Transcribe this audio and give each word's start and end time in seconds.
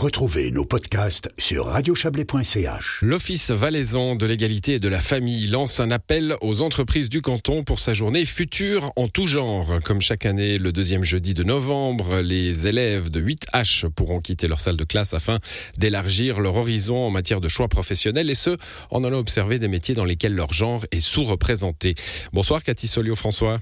Retrouvez 0.00 0.50
nos 0.50 0.64
podcasts 0.64 1.30
sur 1.36 1.66
radiochablais.ch. 1.66 3.00
L'Office 3.02 3.50
valaisan 3.50 4.16
de 4.16 4.24
l'égalité 4.24 4.72
et 4.72 4.78
de 4.78 4.88
la 4.88 4.98
famille 4.98 5.46
lance 5.48 5.78
un 5.78 5.90
appel 5.90 6.36
aux 6.40 6.62
entreprises 6.62 7.10
du 7.10 7.20
canton 7.20 7.64
pour 7.64 7.80
sa 7.80 7.92
journée 7.92 8.24
future 8.24 8.90
en 8.96 9.08
tout 9.08 9.26
genre. 9.26 9.78
Comme 9.84 10.00
chaque 10.00 10.24
année, 10.24 10.56
le 10.56 10.72
deuxième 10.72 11.04
jeudi 11.04 11.34
de 11.34 11.44
novembre, 11.44 12.20
les 12.20 12.66
élèves 12.66 13.10
de 13.10 13.20
8H 13.20 13.90
pourront 13.90 14.20
quitter 14.20 14.48
leur 14.48 14.60
salle 14.60 14.78
de 14.78 14.84
classe 14.84 15.12
afin 15.12 15.38
d'élargir 15.76 16.40
leur 16.40 16.56
horizon 16.56 16.96
en 16.96 17.10
matière 17.10 17.42
de 17.42 17.48
choix 17.48 17.68
professionnels 17.68 18.30
et 18.30 18.34
ce, 18.34 18.56
en 18.90 19.04
allant 19.04 19.18
observer 19.18 19.58
des 19.58 19.68
métiers 19.68 19.94
dans 19.94 20.06
lesquels 20.06 20.34
leur 20.34 20.54
genre 20.54 20.82
est 20.92 21.00
sous-représenté. 21.00 21.94
Bonsoir 22.32 22.62
Cathy 22.62 22.86
Solio-François. 22.86 23.60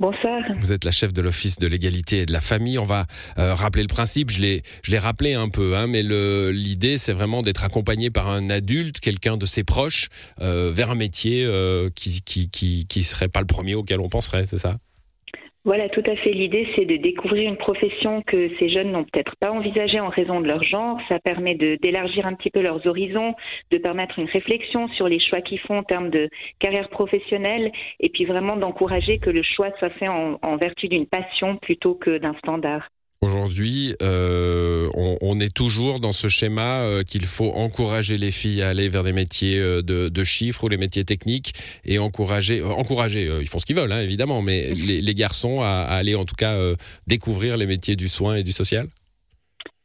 Bonsoir. 0.00 0.42
Vous 0.58 0.72
êtes 0.72 0.84
la 0.84 0.90
chef 0.90 1.12
de 1.12 1.22
l'Office 1.22 1.60
de 1.60 1.68
l'égalité 1.68 2.22
et 2.22 2.26
de 2.26 2.32
la 2.32 2.40
famille. 2.40 2.80
On 2.80 2.84
va 2.84 3.06
euh, 3.38 3.54
rappeler 3.54 3.82
le 3.82 3.88
principe. 3.88 4.30
Je 4.30 4.40
l'ai, 4.40 4.98
rappelé 4.98 5.34
un 5.34 5.48
peu, 5.48 5.76
hein, 5.76 5.86
mais 5.86 6.02
l'idée, 6.02 6.98
c'est 6.98 7.12
vraiment 7.12 7.42
d'être 7.42 7.62
accompagné 7.62 8.10
par 8.10 8.28
un 8.28 8.50
adulte, 8.50 8.98
quelqu'un 8.98 9.36
de 9.36 9.46
ses 9.46 9.62
proches, 9.62 10.08
euh, 10.40 10.72
vers 10.72 10.90
un 10.90 10.96
métier 10.96 11.44
euh, 11.44 11.90
qui, 11.94 12.22
qui, 12.22 12.50
qui, 12.50 12.86
qui 12.88 13.04
serait 13.04 13.28
pas 13.28 13.40
le 13.40 13.46
premier 13.46 13.76
auquel 13.76 14.00
on 14.00 14.08
penserait, 14.08 14.44
c'est 14.44 14.58
ça? 14.58 14.78
Voilà, 15.64 15.88
tout 15.88 16.02
à 16.04 16.14
fait. 16.16 16.32
L'idée, 16.32 16.68
c'est 16.76 16.84
de 16.84 16.96
découvrir 16.96 17.48
une 17.48 17.56
profession 17.56 18.20
que 18.22 18.50
ces 18.58 18.68
jeunes 18.68 18.92
n'ont 18.92 19.04
peut-être 19.04 19.34
pas 19.40 19.50
envisagée 19.50 19.98
en 19.98 20.10
raison 20.10 20.40
de 20.42 20.46
leur 20.46 20.62
genre. 20.62 21.00
Ça 21.08 21.18
permet 21.18 21.54
d'élargir 21.54 22.26
un 22.26 22.34
petit 22.34 22.50
peu 22.50 22.60
leurs 22.60 22.86
horizons, 22.86 23.34
de 23.70 23.78
permettre 23.78 24.18
une 24.18 24.28
réflexion 24.28 24.88
sur 24.88 25.08
les 25.08 25.20
choix 25.20 25.40
qu'ils 25.40 25.60
font 25.60 25.78
en 25.78 25.82
termes 25.82 26.10
de 26.10 26.28
carrière 26.58 26.90
professionnelle, 26.90 27.72
et 27.98 28.10
puis 28.10 28.26
vraiment 28.26 28.56
d'encourager 28.56 29.18
que 29.18 29.30
le 29.30 29.42
choix 29.42 29.70
soit 29.78 29.90
fait 29.90 30.08
en, 30.08 30.38
en 30.42 30.56
vertu 30.56 30.88
d'une 30.88 31.06
passion 31.06 31.56
plutôt 31.56 31.94
que 31.94 32.18
d'un 32.18 32.34
standard. 32.34 32.88
Aujourd'hui, 33.26 33.94
euh, 34.02 34.88
on, 34.94 35.40
est 35.40 35.52
toujours 35.52 35.98
dans 35.98 36.12
ce 36.12 36.28
schéma 36.28 36.80
euh, 36.80 37.02
qu'il 37.02 37.24
faut 37.24 37.52
encourager 37.52 38.18
les 38.18 38.30
filles 38.30 38.62
à 38.62 38.68
aller 38.68 38.88
vers 38.88 39.02
des 39.02 39.12
métiers 39.12 39.58
euh, 39.58 39.82
de, 39.82 40.24
chiffres 40.24 40.64
ou 40.64 40.68
les 40.68 40.76
métiers 40.76 41.04
techniques 41.04 41.54
et 41.86 41.98
encourager, 41.98 42.62
encourager, 42.62 43.30
ils 43.40 43.48
font 43.48 43.58
ce 43.58 43.66
qu'ils 43.66 43.76
veulent 43.76 43.92
hein, 43.92 44.00
évidemment, 44.00 44.42
mais 44.42 44.68
les, 44.68 45.14
garçons 45.14 45.62
à 45.62 45.84
aller 45.84 46.14
en 46.14 46.24
tout 46.24 46.34
cas 46.34 46.58
découvrir 47.06 47.56
les 47.56 47.66
métiers 47.66 47.96
du 47.96 48.08
soin 48.08 48.34
et 48.34 48.42
du 48.42 48.52
social. 48.52 48.88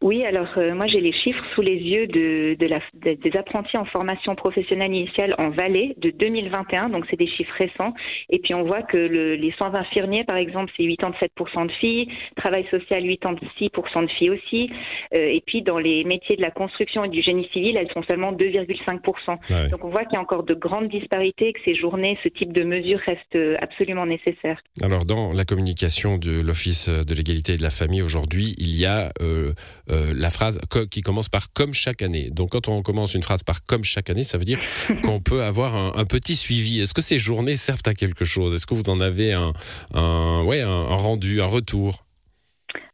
Oui, 0.01 0.23
alors 0.23 0.47
euh, 0.55 0.73
moi 0.73 0.87
j'ai 0.87 1.01
les 1.01 1.11
chiffres 1.11 1.43
sous 1.53 1.61
les 1.61 1.75
yeux 1.75 2.07
de, 2.07 2.55
de 2.57 2.67
la, 2.67 2.79
des 2.93 3.37
apprentis 3.37 3.75
en 3.75 3.83
formation 3.83 4.33
professionnelle 4.33 4.93
initiale 4.93 5.35
en 5.37 5.49
Valais 5.49 5.93
de 5.97 6.09
2021, 6.11 6.87
donc 6.89 7.05
c'est 7.09 7.19
des 7.19 7.27
chiffres 7.27 7.53
récents. 7.57 7.93
Et 8.29 8.39
puis 8.39 8.53
on 8.53 8.63
voit 8.63 8.81
que 8.81 8.95
le, 8.95 9.35
les 9.35 9.51
soins 9.57 9.73
infirmiers, 9.73 10.23
par 10.23 10.37
exemple, 10.37 10.71
c'est 10.77 10.83
87% 10.83 11.67
de 11.67 11.71
filles, 11.73 12.07
travail 12.37 12.65
social 12.71 13.03
86% 13.03 14.03
de 14.05 14.11
filles 14.11 14.29
aussi. 14.29 14.69
Euh, 15.17 15.19
et 15.19 15.43
puis 15.45 15.63
dans 15.63 15.77
les 15.77 16.05
métiers 16.05 16.37
de 16.37 16.41
la 16.41 16.51
construction 16.51 17.03
et 17.03 17.09
du 17.09 17.21
génie 17.21 17.49
civil, 17.51 17.75
elles 17.75 17.91
sont 17.93 18.03
seulement 18.09 18.31
2,5%. 18.31 19.69
Donc 19.69 19.83
on 19.83 19.89
voit 19.89 20.05
qu'il 20.05 20.13
y 20.13 20.17
a 20.17 20.21
encore 20.21 20.43
de 20.43 20.53
grandes 20.53 20.87
disparités, 20.87 21.51
que 21.51 21.59
ces 21.65 21.75
journées, 21.75 22.17
ce 22.23 22.29
type 22.29 22.53
de 22.53 22.63
mesures 22.63 23.01
restent 23.05 23.59
absolument 23.61 24.05
nécessaires. 24.05 24.61
Alors 24.81 25.03
dans 25.03 25.33
la 25.33 25.43
communication 25.43 26.17
de 26.17 26.39
l'Office 26.39 26.87
de 26.87 27.13
l'égalité 27.13 27.53
et 27.53 27.57
de 27.57 27.63
la 27.63 27.69
famille 27.69 28.01
aujourd'hui, 28.01 28.55
il 28.59 28.79
y 28.79 28.85
a 28.85 29.11
euh, 29.21 29.51
euh, 29.89 30.13
la 30.15 30.29
phrase 30.29 30.59
qui 30.91 31.01
commence 31.01 31.29
par 31.29 31.51
comme 31.53 31.73
chaque 31.73 32.01
année. 32.01 32.29
Donc 32.31 32.51
quand 32.51 32.67
on 32.67 32.81
commence 32.81 33.13
une 33.13 33.21
phrase 33.23 33.43
par 33.43 33.65
comme 33.65 33.83
chaque 33.83 34.09
année, 34.09 34.23
ça 34.23 34.37
veut 34.37 34.45
dire 34.45 34.59
qu'on 35.03 35.19
peut 35.19 35.43
avoir 35.43 35.75
un, 35.75 36.05
petit 36.05 36.35
suivi. 36.35 36.79
Est-ce 36.81 36.93
que 36.93 37.01
ces 37.01 37.17
journées 37.17 37.55
servent 37.55 37.81
à 37.85 37.93
quelque 37.93 38.25
chose? 38.25 38.55
Est-ce 38.55 38.65
que 38.65 38.73
vous 38.73 38.89
en 38.89 38.99
avez 38.99 39.33
un, 39.33 40.43
ouais, 40.43 40.61
un 40.61 40.95
rendu, 40.95 41.41
un 41.41 41.45
retour? 41.45 42.03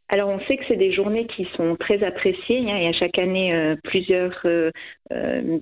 Alors 0.08 0.28
on 0.28 0.38
sait 0.46 0.56
que 0.56 0.62
c'est 0.68 0.76
des 0.76 0.92
journées 0.92 1.26
qui 1.26 1.48
sont 1.56 1.76
très 1.76 2.02
appréciées. 2.04 2.60
Hein. 2.60 2.76
Il 2.78 2.84
y 2.84 2.86
a 2.86 2.92
chaque 2.92 3.18
année 3.18 3.52
euh, 3.52 3.74
plusieurs 3.82 4.38
euh, 4.44 4.70
euh, 5.12 5.58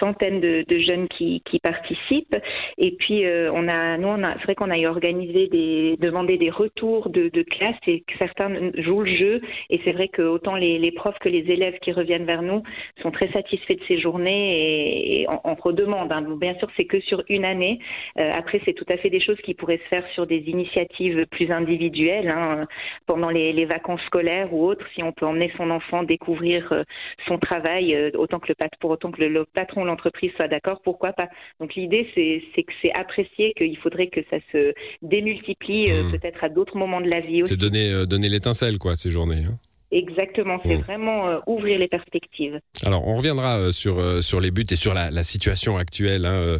centaines 0.00 0.40
de, 0.40 0.64
jeunes 0.78 1.08
qui, 1.08 1.42
participent. 1.62 2.36
Et 2.78 2.92
puis 2.92 3.24
on 3.26 3.68
a, 3.68 3.98
nous, 3.98 4.08
on 4.08 4.22
a, 4.22 4.34
c'est 4.38 4.44
vrai 4.44 4.54
qu'on 4.54 4.70
a 4.70 4.88
organisé 4.88 5.48
des, 5.48 5.96
demandé 5.98 6.38
des 6.38 6.50
retours 6.50 7.10
de, 7.10 7.28
de 7.28 7.42
classe 7.42 7.76
et 7.86 8.00
que 8.00 8.12
certains 8.20 8.70
jouent 8.76 9.02
le 9.02 9.16
jeu. 9.16 9.40
Et 9.70 9.80
c'est 9.84 9.92
vrai 9.92 10.08
que 10.08 10.22
autant 10.22 10.54
les, 10.54 10.92
profs 10.92 11.18
que 11.18 11.28
les 11.28 11.50
élèves 11.50 11.78
qui 11.80 11.92
reviennent 11.92 12.24
vers 12.24 12.42
nous 12.42 12.62
sont 13.02 13.10
très 13.10 13.30
satisfaits 13.32 13.74
de 13.74 13.84
ces 13.88 14.00
journées 14.00 15.20
et, 15.20 15.26
on, 15.28 15.54
redemande. 15.54 16.12
Hein. 16.12 16.24
Bien 16.40 16.54
sûr, 16.58 16.68
c'est 16.78 16.86
que 16.86 17.00
sur 17.00 17.22
une 17.28 17.44
année. 17.44 17.80
après, 18.16 18.60
c'est 18.66 18.74
tout 18.74 18.86
à 18.88 18.96
fait 18.96 19.10
des 19.10 19.20
choses 19.20 19.40
qui 19.42 19.54
pourraient 19.54 19.80
se 19.84 19.96
faire 19.96 20.06
sur 20.14 20.26
des 20.26 20.38
initiatives 20.46 21.26
plus 21.26 21.50
individuelles 21.50 22.28
hein, 22.32 22.66
pendant 23.06 23.30
les, 23.30 23.52
les 23.52 23.66
vacances 23.66 24.00
scolaires 24.06 24.52
ou 24.52 24.64
autres, 24.64 24.86
si 24.94 25.02
on 25.02 25.12
peut 25.12 25.26
emmener 25.26 25.52
son 25.56 25.70
enfant 25.70 26.02
découvrir 26.02 26.72
euh, 26.72 26.82
son 27.26 27.38
travail, 27.38 27.94
euh, 27.94 28.10
autant 28.14 28.38
que 28.38 28.48
le 28.48 28.54
pour 28.80 28.90
autant 28.90 29.10
que 29.10 29.22
le, 29.22 29.44
patron 29.44 29.82
de 29.82 29.86
l'entreprise 29.86 30.30
soit 30.36 30.48
d'accord, 30.48 30.80
pourquoi 30.82 31.12
pas? 31.12 31.28
Donc 31.60 31.74
l'idée, 31.74 32.08
c'est 32.14 32.62
que 32.62 32.72
c'est 32.82 32.92
apprécié, 32.92 33.52
qu'il 33.56 33.76
faudrait 33.78 34.08
que 34.08 34.20
ça 34.30 34.38
se 34.52 34.72
démultiplie 35.02 35.90
euh, 35.90 36.04
mmh. 36.04 36.10
peut-être 36.12 36.44
à 36.44 36.48
d'autres 36.48 36.76
moments 36.76 37.00
de 37.00 37.08
la 37.08 37.20
vie 37.20 37.42
aussi. 37.42 37.54
C'est 37.54 37.60
donner, 37.60 38.04
donner 38.08 38.28
l'étincelle, 38.28 38.78
quoi, 38.78 38.94
ces 38.94 39.10
journées. 39.10 39.42
Hein. 39.46 39.58
Exactement, 39.90 40.58
c'est 40.66 40.76
mm. 40.76 40.82
vraiment 40.82 41.28
euh, 41.28 41.38
ouvrir 41.46 41.78
les 41.78 41.88
perspectives. 41.88 42.60
Alors, 42.84 43.08
on 43.08 43.16
reviendra 43.16 43.56
euh, 43.56 43.72
sur, 43.72 43.98
euh, 43.98 44.20
sur 44.20 44.38
les 44.38 44.50
buts 44.50 44.66
et 44.70 44.76
sur 44.76 44.92
la, 44.92 45.10
la 45.10 45.24
situation 45.24 45.78
actuelle 45.78 46.26
hein, 46.26 46.58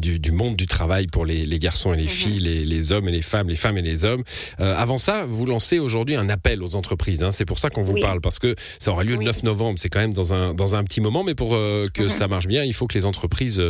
du, 0.00 0.20
du, 0.20 0.30
monde 0.30 0.54
du 0.54 0.66
travail 0.66 1.08
pour 1.08 1.26
les, 1.26 1.42
les 1.42 1.58
garçons 1.58 1.92
et 1.92 1.96
les 1.96 2.04
mm-hmm. 2.04 2.08
filles, 2.08 2.38
les, 2.40 2.64
les, 2.64 2.92
hommes 2.92 3.08
et 3.08 3.12
les 3.12 3.22
femmes, 3.22 3.48
les 3.48 3.56
femmes 3.56 3.76
et 3.78 3.82
les 3.82 4.04
hommes. 4.04 4.22
avant 4.58 4.98
ça, 4.98 5.26
vous 5.26 5.46
lancez 5.46 5.78
aujourd'hui 5.78 6.14
un 6.14 6.28
appel 6.28 6.62
aux 6.62 6.76
entreprises. 6.76 7.24
Hein, 7.24 7.32
c'est 7.32 7.44
pour 7.44 7.58
ça 7.58 7.70
qu'on 7.70 7.82
vous 7.82 7.98
parle, 7.98 8.20
parce 8.20 8.38
que 8.38 8.54
ça 8.78 8.92
aura 8.92 9.02
lieu 9.02 9.16
le 9.16 9.24
9 9.24 9.42
novembre. 9.42 9.78
C'est 9.78 9.88
quand 9.88 10.00
même 10.00 10.14
dans 10.14 10.32
un, 10.32 10.54
dans 10.54 10.76
un 10.76 10.84
petit 10.84 11.00
moment, 11.00 11.24
mais 11.24 11.34
pour 11.34 11.50
que 11.50 11.88
mm-hmm. 11.88 12.08
ça 12.08 12.28
marche 12.28 12.46
bien, 12.46 12.64
il 12.64 12.72
faut 12.72 12.86
que 12.86 12.94
les 12.94 13.06
entreprises 13.06 13.62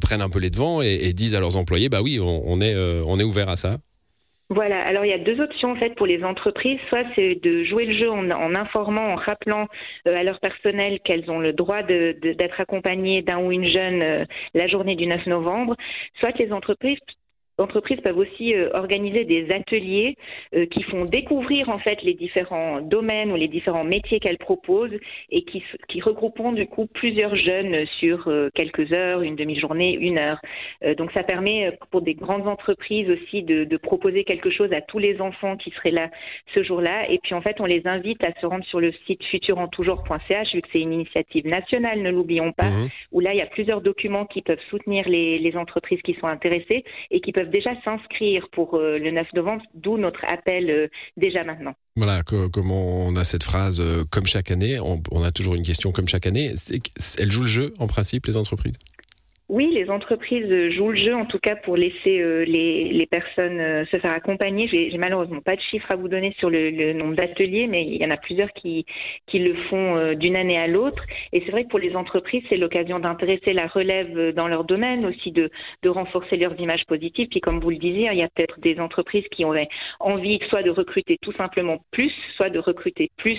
prennent 0.00 0.22
un 0.22 0.30
peu 0.30 0.40
les 0.40 0.50
devants 0.50 0.82
et, 0.82 0.94
et, 1.02 1.12
disent 1.12 1.34
à 1.34 1.40
leurs 1.40 1.56
employés, 1.56 1.88
bah 1.88 2.02
oui, 2.02 2.18
on, 2.20 2.42
on 2.44 2.60
est, 2.60 2.74
on 3.06 3.18
est 3.20 3.24
ouvert 3.24 3.48
à 3.48 3.56
ça. 3.56 3.78
Voilà, 4.54 4.80
alors 4.80 5.06
il 5.06 5.08
y 5.08 5.14
a 5.14 5.18
deux 5.18 5.40
options 5.40 5.70
en 5.70 5.76
fait 5.76 5.94
pour 5.94 6.06
les 6.06 6.22
entreprises. 6.22 6.78
Soit 6.90 7.04
c'est 7.14 7.36
de 7.42 7.64
jouer 7.64 7.86
le 7.86 7.96
jeu 7.96 8.10
en, 8.10 8.54
informant, 8.54 9.12
en 9.12 9.14
rappelant 9.14 9.66
euh, 10.06 10.14
à 10.14 10.22
leur 10.22 10.40
personnel 10.40 11.00
qu'elles 11.00 11.30
ont 11.30 11.38
le 11.38 11.54
droit 11.54 11.82
d'être 11.82 12.60
accompagnées 12.60 13.22
d'un 13.22 13.38
ou 13.38 13.50
une 13.50 13.66
jeune 13.66 14.02
euh, 14.02 14.24
la 14.52 14.66
journée 14.66 14.94
du 14.94 15.06
9 15.06 15.26
novembre. 15.26 15.74
Soit 16.20 16.38
les 16.38 16.52
entreprises 16.52 16.98
entreprises 17.62 18.00
peuvent 18.00 18.18
aussi 18.18 18.54
euh, 18.54 18.68
organiser 18.74 19.24
des 19.24 19.50
ateliers 19.50 20.16
euh, 20.54 20.66
qui 20.66 20.82
font 20.82 21.04
découvrir 21.04 21.68
en 21.68 21.78
fait 21.78 22.02
les 22.02 22.14
différents 22.14 22.80
domaines 22.80 23.32
ou 23.32 23.36
les 23.36 23.48
différents 23.48 23.84
métiers 23.84 24.20
qu'elles 24.20 24.38
proposent 24.38 24.98
et 25.30 25.42
qui, 25.44 25.62
qui 25.88 26.00
regrouperont 26.00 26.52
du 26.52 26.66
coup 26.66 26.86
plusieurs 26.86 27.34
jeunes 27.36 27.86
sur 27.98 28.28
euh, 28.28 28.50
quelques 28.54 28.92
heures, 28.94 29.22
une 29.22 29.36
demi-journée, 29.36 29.94
une 29.94 30.18
heure. 30.18 30.40
donc 30.96 31.10
ça 31.16 31.22
permet 31.22 31.76
pour 31.90 32.02
des 32.02 32.14
grandes 32.14 32.48
entreprises 32.48 33.08
aussi 33.10 33.42
de, 33.42 33.76
proposer 33.76 34.24
quelque 34.24 34.50
chose 34.50 34.72
à 34.72 34.80
tous 34.80 34.98
les 34.98 35.20
enfants 35.20 35.56
qui 35.56 35.70
seraient 35.70 35.90
là 35.90 36.10
ce 36.56 36.62
jour-là. 36.62 37.10
Et 37.10 37.18
puis 37.18 37.34
en 37.34 37.40
fait 37.40 37.60
on 37.60 37.64
les 37.64 37.82
invite 37.86 38.24
à 38.24 38.38
se 38.40 38.46
rendre 38.46 38.64
sur 38.66 38.80
le 38.80 38.92
site 39.06 39.22
futurentoujors.ch 39.24 40.54
vu 40.54 40.62
que 40.62 40.68
c'est 40.72 40.80
une 40.80 40.92
initiative 40.92 41.46
nationale, 41.46 42.02
ne 42.02 42.10
l'oublions 42.10 42.52
pas, 42.52 42.70
mmh. 42.70 42.88
Où 43.12 43.20
là 43.20 43.32
il 43.34 43.38
y 43.38 43.42
a 43.42 43.46
plusieurs 43.46 43.80
documents 43.80 44.26
qui 44.26 44.42
peuvent 44.42 44.58
soutenir 44.70 45.08
les, 45.08 45.52
entreprises 45.54 46.00
qui 46.02 46.14
sont 46.14 46.26
intéressées 46.26 46.82
et 47.10 47.20
qui 47.20 47.30
peuvent 47.30 47.50
déjà 47.50 47.70
s'inscrire 47.84 48.48
pour 48.52 48.74
euh, 48.74 48.98
le 48.98 49.10
9 49.10 49.26
novembre, 49.34 49.62
d'où 49.74 49.98
notre 49.98 50.24
appel 50.24 50.70
euh, 50.70 50.88
déjà 51.18 51.44
maintenant. 51.44 51.74
Voilà, 51.96 52.22
comment 52.22 53.06
on 53.06 53.14
a 53.16 53.24
cette 53.24 53.42
phrase 53.42 53.80
euh, 53.82 54.02
comme 54.10 54.24
chaque 54.24 54.50
année, 54.50 54.78
on, 54.80 55.22
a 55.22 55.30
toujours 55.30 55.54
une 55.54 55.62
question 55.62 55.92
comme 55.92 56.08
chaque 56.08 56.26
année. 56.26 56.52
Elles 57.18 57.30
jouent 57.30 57.42
le 57.42 57.46
jeu 57.46 57.74
en 57.78 57.86
principe, 57.86 58.26
les 58.26 58.38
entreprises? 58.38 58.78
Oui, 59.52 59.70
les 59.70 59.90
entreprises 59.90 60.48
jouent 60.70 60.92
le 60.92 60.96
jeu, 60.96 61.14
en 61.14 61.26
tout 61.26 61.38
cas 61.38 61.56
pour 61.56 61.76
laisser 61.76 62.22
euh, 62.22 62.42
les, 62.46 63.06
personnes 63.10 63.60
euh, 63.60 63.84
se 63.92 63.98
faire 63.98 64.12
accompagner. 64.12 64.66
J'ai 64.66 64.96
malheureusement 64.96 65.42
pas 65.42 65.56
de 65.56 65.60
chiffres 65.60 65.88
à 65.92 65.96
vous 65.96 66.08
donner 66.08 66.34
sur 66.38 66.48
le, 66.48 66.94
nombre 66.94 67.16
d'ateliers, 67.16 67.66
mais 67.66 67.82
il 67.82 68.02
y 68.02 68.06
en 68.06 68.10
a 68.10 68.16
plusieurs 68.16 68.50
qui, 68.54 68.86
le 69.34 69.54
font 69.68 69.96
euh, 69.96 70.14
d'une 70.14 70.38
année 70.38 70.56
à 70.56 70.68
l'autre. 70.68 71.04
Et 71.34 71.42
c'est 71.44 71.50
vrai 71.50 71.64
que 71.64 71.68
pour 71.68 71.80
les 71.80 71.94
entreprises, 71.94 72.42
c'est 72.50 72.56
l'occasion 72.56 72.98
d'intéresser 72.98 73.52
la 73.52 73.66
relève 73.66 74.32
dans 74.32 74.48
leur 74.48 74.64
domaine, 74.64 75.04
aussi 75.04 75.32
de, 75.32 75.50
de 75.82 75.88
renforcer 75.90 76.38
leurs 76.38 76.58
images 76.58 76.86
positives. 76.86 77.28
Puis 77.28 77.42
comme 77.42 77.60
vous 77.60 77.70
le 77.70 77.76
disiez, 77.76 78.08
il 78.10 78.18
y 78.18 78.24
a 78.24 78.30
peut-être 78.34 78.58
des 78.60 78.80
entreprises 78.80 79.28
qui 79.32 79.44
ont 79.44 79.52
envie 80.00 80.40
soit 80.48 80.62
de 80.62 80.70
recruter 80.70 81.18
tout 81.20 81.32
simplement 81.32 81.84
plus, 81.90 82.12
soit 82.36 82.48
de 82.48 82.58
recruter 82.58 83.10
plus 83.18 83.38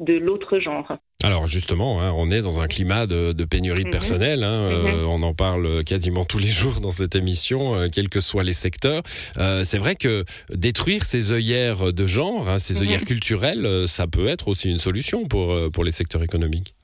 de 0.00 0.14
l'autre 0.16 0.58
genre. 0.58 0.98
Alors 1.24 1.46
justement, 1.46 2.02
hein, 2.02 2.12
on 2.16 2.32
est 2.32 2.40
dans 2.40 2.60
un 2.60 2.66
climat 2.66 3.06
de, 3.06 3.44
pénurie 3.44 3.82
de 3.82 3.88
mhm. 3.88 3.92
personnel. 3.92 4.42
Hein, 4.42 4.68
euh, 4.70 5.02
mhm. 5.02 5.08
on 5.08 5.22
en 5.22 5.34
parle 5.34 5.84
quasiment 5.84 6.24
tous 6.24 6.38
les 6.38 6.48
jours 6.48 6.80
dans 6.80 6.90
cette 6.90 7.14
émission, 7.14 7.76
euh, 7.76 7.86
quels 7.92 8.08
que 8.08 8.20
soient 8.20 8.42
les 8.42 8.52
secteurs. 8.52 9.02
Euh, 9.38 9.62
c'est 9.64 9.78
vrai 9.78 9.94
que 9.94 10.24
détruire 10.50 11.04
ces 11.04 11.32
œillères 11.32 11.92
de 11.92 12.06
genre, 12.06 12.48
hein, 12.48 12.58
ces 12.58 12.74
mhm. 12.74 12.88
œillères 12.88 13.04
culturelles, 13.04 13.84
ça 13.86 14.06
peut 14.06 14.26
être 14.26 14.48
aussi 14.48 14.70
une 14.70 14.78
solution 14.78 15.26
pour, 15.26 15.56
pour 15.72 15.84
les 15.84 15.92
secteurs 15.92 16.22
économiques. 16.22 16.74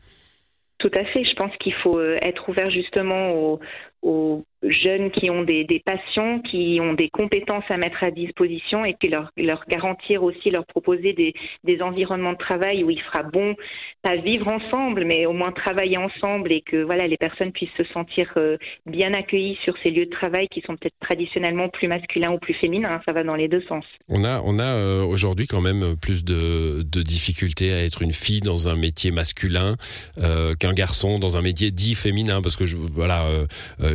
Tout 0.79 0.91
à 0.94 1.05
fait. 1.06 1.25
Je 1.25 1.34
pense 1.34 1.50
qu'il 1.58 1.75
faut 1.82 2.00
être 2.00 2.49
ouvert 2.49 2.70
justement 2.70 3.32
aux, 3.32 3.61
aux 4.08 4.43
jeunes 4.62 5.10
qui 5.10 5.31
ont 5.31 5.43
des, 5.43 5.82
passions, 5.84 6.40
qui 6.40 6.78
ont 6.81 6.94
des 6.94 7.08
compétences 7.08 7.64
à 7.69 7.76
mettre 7.76 8.02
à 8.02 8.10
disposition 8.10 8.84
et 8.84 8.96
puis 8.99 9.10
leur, 9.10 9.31
garantir 9.69 10.22
aussi, 10.22 10.50
leur 10.50 10.66
proposer 10.66 11.12
des, 11.12 11.82
environnements 11.82 12.32
de 12.32 12.38
travail 12.38 12.82
où 12.82 12.90
il 12.90 12.99
sera 12.99 13.22
bon, 13.22 13.55
pas 14.02 14.16
vivre 14.16 14.49
ensemble, 14.49 15.05
mais 15.05 15.26
au 15.26 15.32
moins 15.32 15.52
travailler 15.52 15.96
ensemble 15.96 16.52
et 16.52 16.62
que 16.62 16.82
voilà 16.82 17.06
les 17.06 17.16
personnes 17.16 17.52
puissent 17.52 17.76
se 17.76 17.84
sentir 17.93 18.32
euh, 18.37 18.56
bien 18.84 19.14
accueillies 19.14 19.56
sur 19.62 19.75
ces 19.84 19.90
lieux 19.90 20.06
de 20.06 20.10
travail 20.10 20.49
qui 20.49 20.60
sont 20.62 20.76
peut-être 20.76 20.96
traditionnellement 21.00 21.69
plus 21.69 21.87
masculins 21.87 22.32
ou 22.32 22.38
plus 22.38 22.55
féminins. 22.55 23.00
Ça 23.06 23.12
va 23.12 23.22
dans 23.22 23.37
les 23.37 23.46
deux 23.46 23.62
sens. 23.69 23.84
On 24.08 24.25
a, 24.25 24.43
on 24.44 24.58
a 24.58 24.64
euh, 24.64 25.05
aujourd'hui 25.05 25.46
quand 25.46 25.60
même 25.60 25.94
plus 26.00 26.25
de, 26.25 26.82
difficultés 26.82 27.72
à 27.72 27.84
être 27.84 28.02
une 28.02 28.12
fille 28.12 28.40
dans 28.40 28.69
un 28.69 28.75
métier 28.75 29.12
masculin 29.12 29.76
euh, 30.19 30.55
qu'un 30.56 30.72
garçon 30.72 31.20
dans 31.20 31.37
un 31.37 31.43
métier 31.43 31.70
dit 31.70 31.94
féminin 31.94 32.43
parce 32.43 32.56
que 32.56 32.64
voilà, 32.64 33.25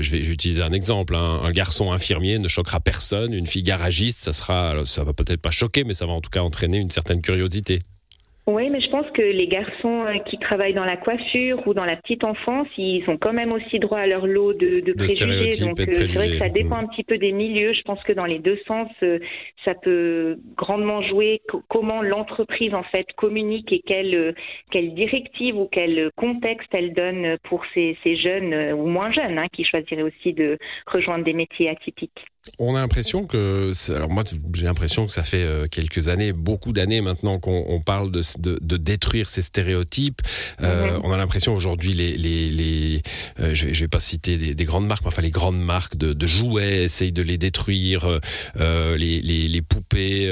je 0.04 0.12
vais 0.12 0.24
j'utilise 0.24 0.62
un 0.62 0.72
exemple. 0.72 1.16
Hein. 1.16 1.42
Un 1.44 1.52
garçon 1.52 1.92
infirmier 1.92 2.40
ne 2.40 2.48
choquera 2.48 2.80
personne. 2.80 3.34
Une 3.34 3.48
fille 3.48 3.64
garagiste, 3.64 4.20
ça 4.20 4.34
sera, 4.34 4.86
ça 4.86 5.04
va 5.04 5.14
peut-être 5.14 5.42
pas 5.42 5.52
choquer, 5.52 5.84
mais 5.84 5.94
ça 5.94 6.06
va 6.06 6.14
en 6.14 6.22
tout 6.22 6.30
cas 6.30 6.42
entraîner 6.42 6.78
une 6.78 6.92
certaine 6.92 7.22
curiosité. 7.22 7.80
Oui, 8.46 8.70
mais 8.70 8.82
que 9.14 9.22
les 9.22 9.48
garçons 9.48 10.06
euh, 10.06 10.18
qui 10.30 10.38
travaillent 10.38 10.74
dans 10.74 10.86
la 10.86 10.98
coiffure 10.98 11.66
ou 11.68 11.74
dans 11.74 11.86
la 11.86 11.96
petite 11.96 12.24
enfance, 12.24 12.68
ils 12.78 13.04
ont 13.08 13.18
quand 13.18 13.34
même 13.34 13.52
aussi 13.52 13.80
droit 13.80 14.00
à 14.00 14.08
leur 14.08 14.28
lot 14.28 14.54
de, 14.54 14.82
de, 14.82 14.94
préjugés. 14.94 15.64
Donc 15.64 15.80
euh, 15.80 16.06
c'est 16.06 16.16
vrai 16.16 16.28
que 16.30 16.40
ça 16.40 16.50
dépend 16.50 16.78
un 16.78 16.88
petit 16.88 17.04
peu 17.04 17.18
des 17.18 17.32
milieux. 17.32 17.74
Je 17.74 17.82
pense 17.84 18.02
que 18.04 18.14
dans 18.14 18.26
les 18.26 18.40
deux 18.40 18.60
sens, 18.68 18.90
euh, 19.04 19.20
ça 19.64 19.74
peut 19.76 20.38
grandement 20.58 21.02
jouer 21.04 21.42
comment 21.70 22.02
l'entreprise 22.02 22.74
en 22.74 22.84
fait 22.84 23.06
communique 23.16 23.72
et 23.72 23.82
quelle, 23.86 24.36
quelle 24.72 24.94
directive 24.94 25.58
ou 25.58 25.70
quel 25.72 26.10
contexte 26.16 26.70
elle 26.74 26.94
donne 26.94 27.38
pour 27.44 27.64
ces, 27.74 27.98
ces 28.06 28.18
jeunes 28.18 28.74
ou 28.74 28.88
moins 28.88 29.12
jeunes 29.12 29.38
hein, 29.38 29.48
qui 29.54 29.64
choisiraient 29.64 30.04
aussi 30.04 30.34
de 30.34 30.58
rejoindre 30.88 31.24
des 31.24 31.34
métiers 31.34 31.70
atypiques. 31.70 32.26
On 32.60 32.76
a 32.76 32.80
l'impression 32.80 33.26
que, 33.26 33.72
alors 33.96 34.10
moi 34.10 34.24
j'ai 34.54 34.66
l'impression 34.66 35.08
que 35.08 35.14
ça 35.14 35.24
fait 35.24 35.44
euh, 35.44 35.68
quelques 35.68 36.10
années, 36.10 36.34
beaucoup 36.34 36.74
d'années 36.74 37.00
maintenant 37.00 37.40
qu'on 37.40 37.82
parle 37.84 38.12
de, 38.12 38.22
de, 38.38 38.78
détruire 38.78 39.30
ces 39.30 39.42
stéréotypes. 39.42 40.22
Euh, 40.62 40.92
mhm. 40.92 41.02
On 41.06 41.14
a 41.14 41.18
l'impression 41.18 41.56
aujourd'hui 41.56 41.94
les, 41.94 42.18
les, 42.18 42.50
les 42.50 43.02
euh, 43.40 43.56
je, 43.56 43.68
vais, 43.68 43.72
vais 43.72 43.88
pas 43.88 44.02
citer 44.02 44.38
des, 44.38 44.66
grandes 44.66 44.86
marques, 44.86 45.04
mais 45.04 45.08
enfin 45.08 45.22
les 45.22 45.32
grandes 45.32 45.62
marques 45.62 45.96
de, 45.96 46.12
de 46.12 46.28
jouets 46.28 46.84
essayent 46.84 47.14
de 47.14 47.22
les 47.22 47.38
détruire, 47.38 48.20
les, 48.60 49.22
les, 49.22 49.62
poupées. 49.62 50.28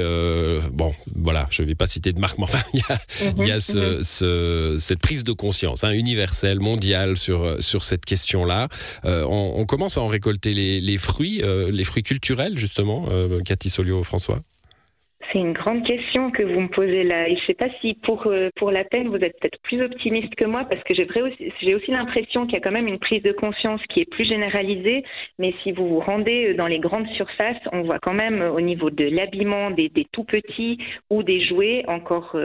bon, 0.70 0.94
voilà, 1.16 1.46
je 1.50 1.62
vais 1.62 1.74
pas 1.74 1.86
citer 1.86 2.12
de 2.12 2.20
marque, 2.20 2.36
mais 2.36 2.44
enfin 2.44 2.62
il 2.74 2.80
y 2.80 2.92
a, 2.92 3.00
il 3.38 3.46
y 3.48 3.50
a 3.50 3.54
mhm. 3.54 3.60
ce, 3.60 3.78
mhm. 3.78 4.04
ce, 4.04 4.76
cette 4.78 5.00
prise 5.00 5.24
de 5.24 5.32
conscience 5.32 5.82
hein, 5.82 5.92
universelle, 5.92 6.60
mondiale 6.60 7.16
sur 7.16 7.56
sur 7.60 7.82
cette 7.84 8.04
question-là. 8.04 8.68
On, 9.04 9.54
on, 9.56 9.64
commence 9.64 9.96
à 9.96 10.02
en 10.02 10.08
récolter 10.08 10.52
les 10.52 10.98
fruits, 10.98 11.40
les 11.70 11.84
fruits 11.84 12.01
culturel, 12.02 12.58
justement, 12.58 13.06
euh, 13.10 13.40
Cathy 13.40 13.70
Solio, 13.70 14.02
François 14.02 14.40
c'est 15.32 15.38
une 15.38 15.52
grande 15.52 15.84
question 15.86 16.30
que 16.30 16.42
vous 16.42 16.60
me 16.60 16.68
posez 16.68 17.04
là. 17.04 17.28
Et 17.28 17.36
je 17.36 17.40
ne 17.42 17.46
sais 17.46 17.54
pas 17.54 17.68
si 17.80 17.94
pour, 17.94 18.26
euh, 18.26 18.50
pour 18.56 18.70
la 18.70 18.84
peine, 18.84 19.08
vous 19.08 19.16
êtes 19.16 19.38
peut-être 19.40 19.60
plus 19.62 19.82
optimiste 19.82 20.34
que 20.34 20.44
moi, 20.44 20.64
parce 20.68 20.82
que 20.82 20.94
j'ai 20.94 21.06
aussi, 21.22 21.74
aussi 21.74 21.90
l'impression 21.90 22.44
qu'il 22.44 22.54
y 22.54 22.56
a 22.56 22.60
quand 22.60 22.72
même 22.72 22.88
une 22.88 22.98
prise 22.98 23.22
de 23.22 23.32
conscience 23.32 23.80
qui 23.88 24.00
est 24.00 24.10
plus 24.10 24.24
généralisée. 24.24 25.04
Mais 25.38 25.54
si 25.62 25.72
vous 25.72 25.88
vous 25.88 26.00
rendez 26.00 26.50
euh, 26.50 26.54
dans 26.54 26.66
les 26.66 26.78
grandes 26.78 27.08
surfaces, 27.16 27.56
on 27.72 27.82
voit 27.82 27.98
quand 27.98 28.14
même 28.14 28.42
au 28.42 28.60
niveau 28.60 28.90
de 28.90 29.06
l'habillement 29.06 29.70
des, 29.70 29.88
des 29.88 30.06
tout 30.12 30.24
petits 30.24 30.78
ou 31.10 31.22
des 31.22 31.44
jouets 31.44 31.84
encore 31.88 32.36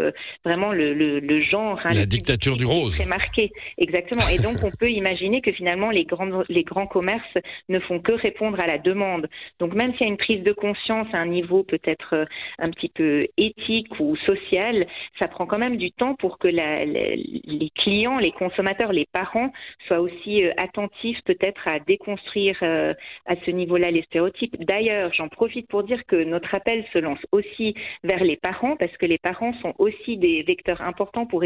vraiment 0.46 0.72
le, 0.74 0.94
le, 0.94 1.42
genre. 1.42 1.80
Hein, 1.84 1.94
la 1.94 2.06
dictature 2.06 2.58
du 2.58 2.66
rose. 2.66 2.96
Très 2.96 3.06
marqué, 3.06 3.52
exactement. 3.78 4.24
Et 4.34 4.42
donc 4.42 4.64
on 4.64 4.72
peut 4.72 4.90
imaginer 4.90 5.42
que 5.42 5.52
finalement 5.52 5.90
les 5.90 6.06
grands, 6.06 6.44
les 6.50 6.64
grands 6.64 6.88
commerces 6.88 7.24
ne 7.70 7.80
font 7.80 8.00
que 8.00 8.14
répondre 8.14 8.58
à 8.62 8.68
la 8.68 8.78
demande. 8.78 9.28
Donc 9.60 9.74
même 9.74 9.92
s'il 9.94 10.02
y 10.02 10.10
a 10.10 10.12
une 10.12 10.18
prise 10.18 10.44
de 10.44 10.54
conscience 10.54 11.08
à 11.14 11.18
un 11.18 11.28
niveau 11.28 11.64
peut-être 11.64 12.26
un 12.60 12.70
petit 12.78 12.90
peu 12.90 13.28
éthique 13.38 14.00
ou 14.00 14.16
social, 14.16 14.86
ça 15.20 15.28
prend 15.28 15.46
quand 15.46 15.58
même 15.58 15.78
du 15.78 15.92
temps 15.92 16.16
pour 16.16 16.38
que 16.38 16.48
les 16.48 17.72
clients, 17.76 18.20
les 18.20 18.32
consommateurs, 18.32 18.94
les 18.94 19.08
parents 19.12 19.52
soient 19.88 20.00
aussi 20.00 20.44
euh, 20.44 20.52
attentifs 20.58 21.20
peut-être 21.26 21.68
à 21.68 21.80
déconstruire 21.80 22.58
euh, 22.64 22.94
à 23.26 23.36
ce 23.46 23.52
niveau-là 23.52 23.92
les 23.92 24.04
stéréotypes. 24.04 24.56
D'ailleurs, 24.60 25.12
j'en 25.14 25.30
profite 25.30 25.68
pour 25.68 25.84
dire 25.84 26.06
que 26.08 26.24
notre 26.24 26.54
appel 26.54 26.86
se 26.94 27.00
lance 27.00 27.20
aussi 27.32 27.74
vers 28.04 28.24
les 28.24 28.38
parents 28.38 28.76
parce 28.78 28.96
que 28.98 29.06
les 29.06 29.18
parents 29.18 29.54
sont 29.62 29.74
aussi 29.80 30.18
des 30.18 30.44
vecteurs 30.48 30.82
importants 30.82 31.26
pour, 31.26 31.44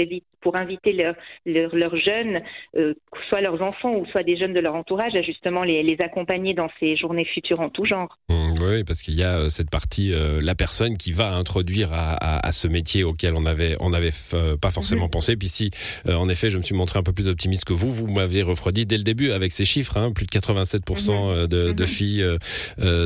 inviter 0.55 0.93
leurs 0.93 1.15
leur, 1.45 1.95
jeunes, 1.95 2.41
euh, 2.75 2.93
soit 3.29 3.41
leurs 3.41 3.61
enfants 3.61 3.95
ou 3.95 4.05
soit 4.07 4.23
des 4.23 4.37
jeunes 4.37 4.53
de 4.53 4.59
leur 4.59 4.75
entourage, 4.75 5.15
à 5.15 5.21
justement 5.21 5.63
les, 5.63 5.83
les 5.83 6.01
accompagner 6.01 6.53
dans 6.53 6.69
ces 6.79 6.95
journées 6.97 7.25
futures 7.25 7.59
en 7.61 7.69
tout 7.69 7.85
genre. 7.85 8.17
Mmh, 8.29 8.33
oui, 8.61 8.83
parce 8.83 9.01
qu'il 9.01 9.19
y 9.19 9.23
a 9.23 9.49
cette 9.49 9.69
partie, 9.69 10.13
la 10.41 10.55
personne 10.55 10.97
qui 10.97 11.11
va 11.11 11.20
à 11.27 11.35
introduire 11.35 11.89
à, 11.93 12.51
ce 12.51 12.67
métier 12.67 13.03
auquel 13.03 13.33
on 13.35 13.45
avait 13.45 13.75
on 13.79 13.93
avait 13.93 14.11
euh, 14.33 14.57
pas 14.57 14.71
forcément 14.71 15.05
mhm. 15.05 15.11
pensé. 15.11 15.35
Puis 15.35 15.47
si, 15.47 15.71
euh, 16.07 16.15
en 16.15 16.29
effet, 16.29 16.49
je 16.49 16.57
me 16.57 16.63
suis 16.63 16.75
montré 16.75 16.99
un 16.99 17.03
peu 17.03 17.13
plus 17.13 17.27
optimiste 17.27 17.65
que 17.65 17.73
vous, 17.73 17.91
vous 17.91 18.07
m'aviez 18.07 18.41
refroidi 18.41 18.85
dès 18.85 18.97
le 18.97 19.03
début 19.03 19.31
avec 19.31 19.51
ces 19.51 19.65
chiffres, 19.65 19.97
hein, 19.97 20.11
plus 20.11 20.25
de 20.25 20.31
87% 20.31 20.77
mhm. 20.77 21.17
euh, 21.17 21.47
de, 21.47 21.71
de, 21.71 21.83
mhm. 21.83 21.87
filles 21.87 22.25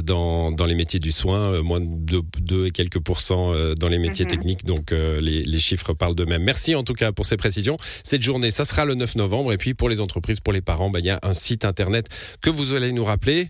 dans, 0.04 0.52
dans 0.52 0.66
les 0.66 0.76
métiers 0.76 1.00
du 1.00 1.12
soin, 1.12 1.62
moins 1.62 1.80
de 1.80 2.22
2 2.42 2.66
et 2.66 2.72
quelques 2.72 3.00
pourcents 3.00 3.54
dans 3.80 3.88
les 3.88 3.98
métiers 3.98 4.26
techniques. 4.26 4.66
Donc 4.66 4.92
les, 4.92 5.44
les, 5.44 5.60
chiffres 5.60 5.94
parlent 5.94 6.16
d'eux-mêmes. 6.16 6.44
Merci 6.44 6.76
en 6.76 6.84
tout 6.84 6.94
cas 6.94 7.12
pour 7.12 7.26
ces 7.26 7.38
précisions. 7.38 7.78
Cette 8.04 8.22
journée, 8.22 8.52
ça 8.52 8.66
sera 8.66 8.86
le 8.86 8.96
9 8.96 9.16
novembre. 9.16 9.54
Et 9.54 9.58
puis 9.58 9.74
pour 9.74 9.90
les 9.90 10.02
entreprises, 10.02 10.40
pour 10.40 10.54
les 10.54 10.62
parents, 10.62 10.90
ben, 10.90 11.00
il 11.00 11.06
y 11.06 11.10
a 11.10 11.20
un 11.24 11.34
site 11.34 11.66
internet 11.66 12.08
que 12.42 12.50
vous 12.50 12.74
allez 12.74 12.92
nous 12.92 13.06
rappeler. 13.06 13.50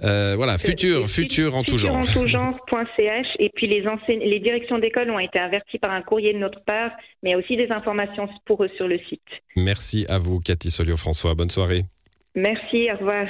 voilà, 0.00 0.58
futur, 0.58 1.08
futur 1.08 1.56
en 1.56 1.62
tout 1.62 1.76
genre. 1.76 1.96
en 1.96 2.04
tout 2.04 2.26
genre.ch 2.26 3.26
et 3.38 3.50
puis 3.54 3.68
les 3.68 3.82
les 4.08 4.40
directions 4.40 4.78
d'école 4.78 5.10
ont 5.10 5.18
été 5.18 5.38
averties 5.38 5.78
par 5.78 5.92
un 5.92 6.02
courrier 6.02 6.32
de 6.32 6.38
notre 6.38 6.62
part, 6.64 6.90
mais 7.22 7.30
il 7.30 7.32
y 7.32 7.34
a 7.34 7.38
aussi 7.38 7.56
des 7.56 7.70
informations 7.70 8.28
pour 8.44 8.64
eux 8.64 8.70
sur 8.76 8.88
le 8.88 8.98
site. 9.08 9.22
Merci 9.56 10.06
à 10.08 10.18
vous, 10.18 10.40
Cathy 10.40 10.70
Solio-François. 10.70 11.34
Bonne 11.34 11.50
soirée. 11.50 11.82
Merci, 12.34 12.90
au 12.92 12.96
revoir. 12.96 13.26